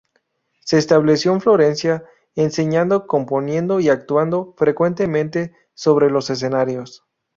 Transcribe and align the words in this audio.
Se 0.61 0.79
estableció 0.79 1.31
en 1.31 1.41
Florencia, 1.41 2.03
enseñando, 2.33 3.05
componiendo 3.05 3.79
y 3.79 3.89
actuando 3.89 4.55
frecuentemente 4.57 5.53
sobre 5.75 6.09
los 6.09 6.31
escenarios. 6.31 7.05